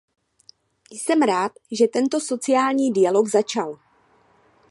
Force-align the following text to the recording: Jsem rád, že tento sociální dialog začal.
Jsem 0.91 1.21
rád, 1.21 1.51
že 1.71 1.87
tento 1.87 2.19
sociální 2.19 2.91
dialog 2.93 3.27
začal. 3.27 3.79